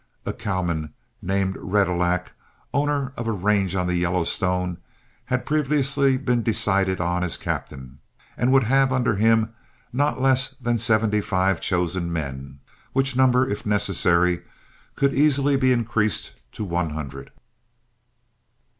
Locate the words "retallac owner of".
1.57-3.27